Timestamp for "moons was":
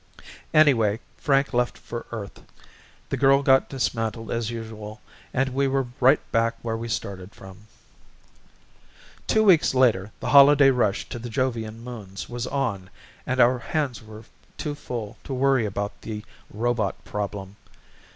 11.83-12.47